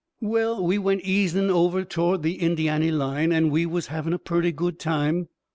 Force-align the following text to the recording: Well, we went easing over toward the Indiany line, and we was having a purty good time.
Well, 0.21 0.65
we 0.65 0.79
went 0.79 1.03
easing 1.03 1.51
over 1.51 1.83
toward 1.85 2.23
the 2.23 2.31
Indiany 2.41 2.89
line, 2.89 3.31
and 3.31 3.51
we 3.51 3.67
was 3.67 3.85
having 3.93 4.13
a 4.13 4.17
purty 4.17 4.51
good 4.51 4.79
time. 4.79 5.29